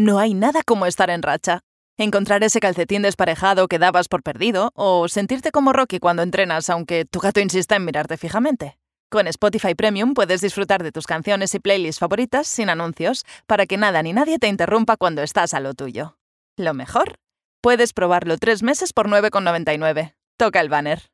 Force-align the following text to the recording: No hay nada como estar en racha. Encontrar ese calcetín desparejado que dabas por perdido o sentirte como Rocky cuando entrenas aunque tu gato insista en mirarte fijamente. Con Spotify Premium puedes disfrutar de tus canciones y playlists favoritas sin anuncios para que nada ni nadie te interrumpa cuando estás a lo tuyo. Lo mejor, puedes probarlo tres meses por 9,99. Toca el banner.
No 0.00 0.18
hay 0.18 0.32
nada 0.32 0.62
como 0.62 0.86
estar 0.86 1.10
en 1.10 1.20
racha. 1.20 1.60
Encontrar 1.98 2.42
ese 2.42 2.58
calcetín 2.58 3.02
desparejado 3.02 3.68
que 3.68 3.78
dabas 3.78 4.08
por 4.08 4.22
perdido 4.22 4.70
o 4.74 5.08
sentirte 5.08 5.50
como 5.52 5.74
Rocky 5.74 5.98
cuando 5.98 6.22
entrenas 6.22 6.70
aunque 6.70 7.04
tu 7.04 7.20
gato 7.20 7.38
insista 7.38 7.76
en 7.76 7.84
mirarte 7.84 8.16
fijamente. 8.16 8.78
Con 9.10 9.26
Spotify 9.26 9.74
Premium 9.74 10.14
puedes 10.14 10.40
disfrutar 10.40 10.82
de 10.82 10.90
tus 10.90 11.06
canciones 11.06 11.54
y 11.54 11.58
playlists 11.58 11.98
favoritas 11.98 12.46
sin 12.46 12.70
anuncios 12.70 13.26
para 13.46 13.66
que 13.66 13.76
nada 13.76 14.02
ni 14.02 14.14
nadie 14.14 14.38
te 14.38 14.48
interrumpa 14.48 14.96
cuando 14.96 15.22
estás 15.22 15.52
a 15.52 15.60
lo 15.60 15.74
tuyo. 15.74 16.16
Lo 16.56 16.72
mejor, 16.72 17.16
puedes 17.60 17.92
probarlo 17.92 18.38
tres 18.38 18.62
meses 18.62 18.94
por 18.94 19.06
9,99. 19.06 20.14
Toca 20.38 20.62
el 20.62 20.70
banner. 20.70 21.09